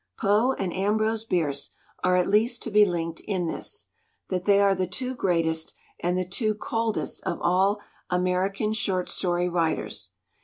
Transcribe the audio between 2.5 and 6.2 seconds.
to be linked in this: that they are the two greatest and